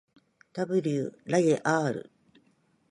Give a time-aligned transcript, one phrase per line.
[0.53, 2.09] ｗ らげ ｒ